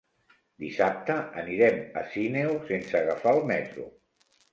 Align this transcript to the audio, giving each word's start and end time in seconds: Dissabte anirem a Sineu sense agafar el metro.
Dissabte 0.61 1.17
anirem 1.41 1.77
a 2.01 2.03
Sineu 2.13 2.55
sense 2.71 2.97
agafar 3.01 3.35
el 3.41 3.43
metro. 3.53 3.87